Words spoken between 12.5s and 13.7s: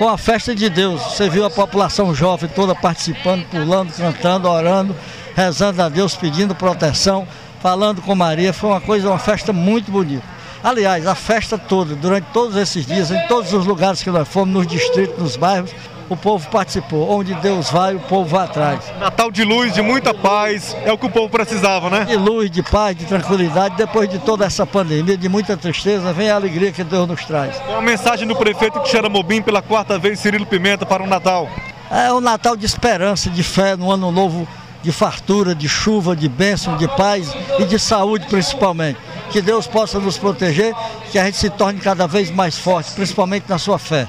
esses dias, em todos os